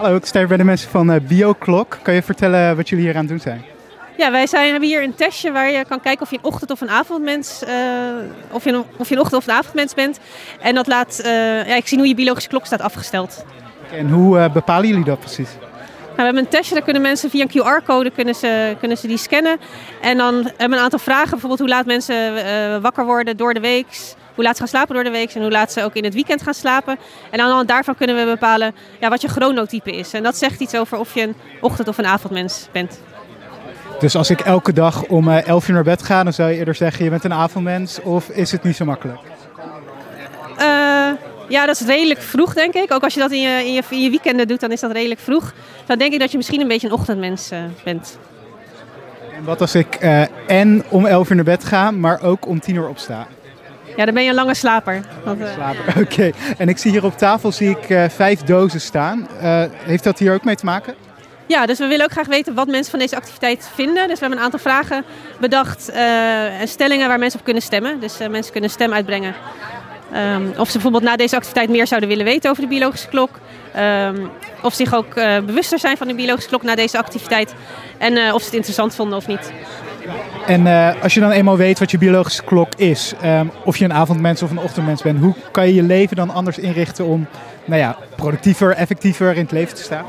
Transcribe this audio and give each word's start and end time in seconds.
Hallo, 0.00 0.16
ik 0.16 0.26
sta 0.26 0.38
hier 0.38 0.48
bij 0.48 0.56
de 0.56 0.64
mensen 0.64 0.90
van 0.90 1.10
uh, 1.10 1.16
BioClock. 1.20 1.98
Kan 2.02 2.14
je 2.14 2.22
vertellen 2.22 2.76
wat 2.76 2.88
jullie 2.88 3.04
hier 3.04 3.14
aan 3.14 3.20
het 3.20 3.28
doen 3.28 3.40
zijn? 3.40 3.64
Ja, 4.16 4.30
wij 4.30 4.46
zijn, 4.46 4.70
hebben 4.70 4.88
hier 4.88 5.02
een 5.02 5.14
testje 5.14 5.52
waar 5.52 5.70
je 5.70 5.84
kan 5.84 6.00
kijken 6.00 6.22
of 6.22 6.30
je 6.30 6.36
een 6.36 6.44
ochtend- 6.44 6.70
of 6.70 6.80
een 6.80 6.90
avondmens, 6.90 7.62
uh, 7.62 7.70
of 8.50 8.64
je 8.64 8.72
een, 8.72 8.84
of 8.96 9.08
je 9.08 9.14
een 9.14 9.20
ochtend- 9.20 9.40
of 9.40 9.46
een 9.46 9.54
avondmens 9.54 9.94
bent. 9.94 10.18
En 10.60 10.74
dat 10.74 10.86
laat, 10.86 11.20
uh, 11.24 11.66
ja, 11.66 11.74
ik 11.74 11.86
zie 11.86 11.98
hoe 11.98 12.08
je 12.08 12.14
biologische 12.14 12.48
klok 12.48 12.66
staat 12.66 12.80
afgesteld. 12.80 13.44
En 13.92 14.10
hoe 14.10 14.50
bepalen 14.50 14.88
jullie 14.88 15.04
dat 15.04 15.18
precies? 15.18 15.50
Nou, 15.50 16.16
we 16.16 16.22
hebben 16.22 16.42
een 16.42 16.48
testje, 16.48 16.74
daar 16.74 16.84
kunnen 16.84 17.02
mensen 17.02 17.30
via 17.30 17.46
een 17.48 17.80
QR-code 17.80 18.10
kunnen 18.10 18.34
ze, 18.34 18.76
kunnen 18.78 18.96
ze 18.96 19.06
die 19.06 19.18
scannen. 19.18 19.58
En 20.00 20.16
dan 20.16 20.34
hebben 20.34 20.70
we 20.70 20.76
een 20.76 20.82
aantal 20.82 20.98
vragen, 20.98 21.30
bijvoorbeeld 21.30 21.60
hoe 21.60 21.68
laat 21.68 21.86
mensen 21.86 22.82
wakker 22.82 23.04
worden 23.04 23.36
door 23.36 23.54
de 23.54 23.60
week 23.60 23.86
hoe 24.34 24.44
laat 24.44 24.52
ze 24.56 24.58
gaan 24.58 24.68
slapen 24.68 24.94
door 24.94 25.04
de 25.04 25.10
week 25.10 25.34
en 25.34 25.42
hoe 25.42 25.50
laat 25.50 25.72
ze 25.72 25.84
ook 25.84 25.94
in 25.94 26.04
het 26.04 26.14
weekend 26.14 26.42
gaan 26.42 26.54
slapen. 26.54 26.98
En 27.30 27.40
aan 27.40 27.48
de 27.48 27.54
hand 27.54 27.68
daarvan 27.68 27.94
kunnen 27.94 28.16
we 28.16 28.24
bepalen 28.24 28.74
ja, 29.00 29.08
wat 29.08 29.20
je 29.20 29.28
chronotype 29.28 29.92
is. 29.92 30.12
En 30.12 30.22
dat 30.22 30.36
zegt 30.36 30.60
iets 30.60 30.74
over 30.74 30.98
of 30.98 31.14
je 31.14 31.22
een 31.22 31.34
ochtend- 31.60 31.88
of 31.88 31.98
een 31.98 32.06
avondmens 32.06 32.68
bent. 32.72 33.00
Dus 33.98 34.16
als 34.16 34.30
ik 34.30 34.40
elke 34.40 34.72
dag 34.72 35.02
om 35.02 35.28
11 35.28 35.68
uur 35.68 35.74
naar 35.74 35.84
bed 35.84 36.02
ga, 36.02 36.22
dan 36.22 36.32
zou 36.32 36.50
je 36.50 36.56
eerder 36.56 36.74
zeggen 36.74 37.04
je 37.04 37.10
bent 37.10 37.24
een 37.24 37.32
avondmens 37.32 38.00
of 38.00 38.28
is 38.28 38.52
het 38.52 38.62
niet 38.62 38.76
zo 38.76 38.84
makkelijk? 38.84 39.18
Uh, 40.60 41.10
ja, 41.48 41.66
dat 41.66 41.80
is 41.80 41.86
redelijk 41.86 42.20
vroeg 42.20 42.54
denk 42.54 42.74
ik. 42.74 42.92
Ook 42.92 43.02
als 43.02 43.14
je 43.14 43.20
dat 43.20 43.30
in 43.30 43.40
je, 43.40 43.64
in 43.64 43.72
je, 43.72 43.82
in 43.90 44.02
je 44.02 44.10
weekenden 44.10 44.48
doet, 44.48 44.60
dan 44.60 44.72
is 44.72 44.80
dat 44.80 44.92
redelijk 44.92 45.20
vroeg. 45.20 45.52
Dan 45.86 45.98
denk 45.98 46.12
ik 46.12 46.20
dat 46.20 46.30
je 46.30 46.36
misschien 46.36 46.60
een 46.60 46.68
beetje 46.68 46.86
een 46.86 46.92
ochtendmens 46.92 47.52
uh, 47.52 47.58
bent. 47.84 48.18
En 49.36 49.44
wat 49.44 49.60
als 49.60 49.74
ik 49.74 50.02
uh, 50.02 50.22
en 50.46 50.84
om 50.88 51.06
11 51.06 51.30
uur 51.30 51.36
naar 51.36 51.44
bed 51.44 51.64
ga, 51.64 51.90
maar 51.90 52.22
ook 52.22 52.46
om 52.46 52.60
10 52.60 52.74
uur 52.74 52.88
opsta? 52.88 53.26
Ja, 53.96 54.04
dan 54.04 54.14
ben 54.14 54.22
je 54.22 54.28
een 54.28 54.34
lange 54.34 54.54
slaper. 54.54 55.00
Want, 55.24 55.40
uh... 55.40 55.52
Slaper, 55.54 55.94
oké. 56.02 56.30
En 56.58 56.68
ik 56.68 56.78
zie 56.78 56.90
hier 56.90 57.04
op 57.04 57.18
tafel 57.18 57.52
zie 57.52 57.70
ik 57.70 57.88
uh, 57.88 58.04
vijf 58.08 58.40
dozen 58.42 58.80
staan. 58.80 59.28
Uh, 59.42 59.62
heeft 59.72 60.04
dat 60.04 60.18
hier 60.18 60.34
ook 60.34 60.44
mee 60.44 60.54
te 60.54 60.64
maken? 60.64 60.94
Ja, 61.46 61.66
dus 61.66 61.78
we 61.78 61.86
willen 61.86 62.04
ook 62.04 62.12
graag 62.12 62.26
weten 62.26 62.54
wat 62.54 62.66
mensen 62.66 62.90
van 62.90 62.98
deze 62.98 63.16
activiteit 63.16 63.70
vinden. 63.74 64.08
Dus 64.08 64.14
we 64.14 64.20
hebben 64.20 64.38
een 64.38 64.44
aantal 64.44 64.60
vragen 64.60 65.04
bedacht 65.40 65.88
en 66.58 66.68
stellingen 66.68 67.08
waar 67.08 67.18
mensen 67.18 67.38
op 67.38 67.44
kunnen 67.44 67.62
stemmen. 67.62 68.00
Dus 68.00 68.18
mensen 68.30 68.52
kunnen 68.52 68.70
stem 68.70 68.92
uitbrengen. 68.92 69.34
Um, 70.34 70.52
of 70.56 70.66
ze 70.66 70.72
bijvoorbeeld 70.72 71.02
na 71.02 71.16
deze 71.16 71.36
activiteit 71.36 71.68
meer 71.68 71.86
zouden 71.86 72.08
willen 72.08 72.24
weten 72.24 72.50
over 72.50 72.62
de 72.62 72.68
biologische 72.68 73.08
klok. 73.08 73.30
Um, 73.76 74.30
of 74.62 74.74
zich 74.74 74.94
ook 74.94 75.14
bewuster 75.46 75.78
zijn 75.78 75.96
van 75.96 76.08
de 76.08 76.14
biologische 76.14 76.48
klok 76.48 76.62
na 76.62 76.74
deze 76.74 76.98
activiteit. 76.98 77.54
En 77.98 78.32
of 78.32 78.40
ze 78.40 78.46
het 78.46 78.54
interessant 78.54 78.94
vonden 78.94 79.18
of 79.18 79.26
niet. 79.26 79.52
En 80.46 80.66
uh, 80.66 81.02
als 81.02 81.14
je 81.14 81.20
dan 81.20 81.30
eenmaal 81.30 81.56
weet 81.56 81.78
wat 81.78 81.90
je 81.90 81.98
biologische 81.98 82.42
klok 82.42 82.68
is, 82.76 83.12
um, 83.24 83.50
of 83.64 83.76
je 83.76 83.84
een 83.84 83.92
avondmens 83.92 84.42
of 84.42 84.50
een 84.50 84.58
ochtendmens 84.58 85.02
bent, 85.02 85.18
hoe 85.18 85.34
kan 85.52 85.66
je 85.66 85.74
je 85.74 85.82
leven 85.82 86.16
dan 86.16 86.30
anders 86.30 86.58
inrichten 86.58 87.04
om 87.04 87.26
nou 87.64 87.80
ja, 87.80 87.96
productiever, 88.16 88.74
effectiever 88.74 89.34
in 89.34 89.42
het 89.42 89.52
leven 89.52 89.74
te 89.74 89.82
staan? 89.82 90.04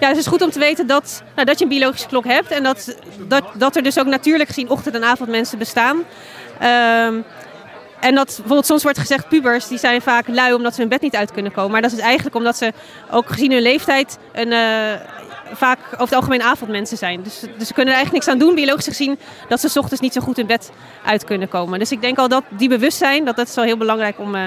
Ja, 0.00 0.08
dus 0.08 0.08
het 0.08 0.18
is 0.18 0.26
goed 0.26 0.42
om 0.42 0.50
te 0.50 0.58
weten 0.58 0.86
dat, 0.86 1.22
nou, 1.34 1.46
dat 1.46 1.58
je 1.58 1.64
een 1.64 1.70
biologische 1.70 2.08
klok 2.08 2.24
hebt 2.24 2.50
en 2.50 2.62
dat, 2.62 2.96
dat, 3.28 3.44
dat 3.54 3.76
er 3.76 3.82
dus 3.82 3.98
ook 3.98 4.06
natuurlijk 4.06 4.48
gezien 4.48 4.70
ochtend- 4.70 4.94
en 4.94 5.04
avondmensen 5.04 5.58
bestaan. 5.58 5.96
Um, 7.06 7.24
en 8.00 8.14
dat 8.14 8.26
bijvoorbeeld 8.26 8.66
soms 8.66 8.82
wordt 8.82 8.98
gezegd, 8.98 9.28
pubers 9.28 9.68
die 9.68 9.78
zijn 9.78 10.02
vaak 10.02 10.28
lui 10.28 10.52
omdat 10.52 10.74
ze 10.74 10.80
hun 10.80 10.88
bed 10.88 11.00
niet 11.00 11.16
uit 11.16 11.32
kunnen 11.32 11.52
komen. 11.52 11.70
Maar 11.70 11.82
dat 11.82 11.92
is 11.92 11.98
eigenlijk 11.98 12.36
omdat 12.36 12.56
ze 12.56 12.72
ook 13.10 13.28
gezien 13.28 13.52
hun 13.52 13.62
leeftijd 13.62 14.18
een, 14.32 14.52
uh, 14.52 14.58
vaak 15.52 15.78
over 15.92 16.04
het 16.04 16.14
algemeen 16.14 16.42
avondmensen 16.42 16.96
zijn. 16.96 17.22
Dus, 17.22 17.40
dus 17.58 17.68
ze 17.68 17.74
kunnen 17.74 17.94
er 17.94 17.98
eigenlijk 17.98 18.12
niks 18.12 18.28
aan 18.28 18.38
doen, 18.38 18.54
biologisch 18.54 18.86
gezien, 18.86 19.18
dat 19.48 19.60
ze 19.60 19.68
s 19.68 19.76
ochtends 19.76 20.00
niet 20.00 20.12
zo 20.12 20.20
goed 20.20 20.36
hun 20.36 20.46
bed 20.46 20.70
uit 21.04 21.24
kunnen 21.24 21.48
komen. 21.48 21.78
Dus 21.78 21.92
ik 21.92 22.00
denk 22.00 22.18
al 22.18 22.28
dat 22.28 22.44
die 22.48 22.68
bewustzijn, 22.68 23.24
dat, 23.24 23.36
dat 23.36 23.48
is 23.48 23.54
wel 23.54 23.64
heel 23.64 23.76
belangrijk 23.76 24.18
om, 24.18 24.34
uh, 24.34 24.42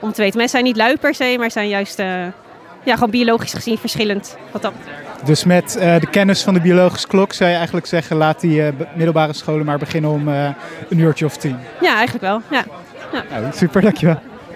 om 0.00 0.12
te 0.12 0.22
weten. 0.22 0.38
Mensen 0.38 0.58
zijn 0.58 0.64
niet 0.64 0.76
lui 0.76 0.96
per 0.96 1.14
se, 1.14 1.36
maar 1.38 1.50
zijn 1.50 1.68
juist 1.68 1.98
uh, 1.98 2.06
ja, 2.84 2.94
gewoon 2.94 3.10
biologisch 3.10 3.52
gezien 3.52 3.78
verschillend. 3.78 4.36
Wat 4.50 4.62
dat 4.62 4.72
dus 5.24 5.44
met 5.44 5.76
uh, 5.78 6.00
de 6.00 6.06
kennis 6.10 6.42
van 6.42 6.54
de 6.54 6.60
biologische 6.60 7.06
klok 7.06 7.32
zou 7.32 7.50
je 7.50 7.56
eigenlijk 7.56 7.86
zeggen, 7.86 8.16
laat 8.16 8.40
die 8.40 8.62
middelbare 8.94 9.32
scholen 9.32 9.66
maar 9.66 9.78
beginnen 9.78 10.10
om 10.10 10.28
een 10.28 10.98
uurtje 10.98 11.24
of 11.24 11.36
tien. 11.36 11.56
Ja, 11.80 11.94
eigenlijk 11.94 12.24
wel. 12.24 12.40
Ja. 12.50 12.64
Ja. 13.12 13.40
Nou, 13.40 13.52
super, 13.52 13.82
dankjewel. 13.82 14.29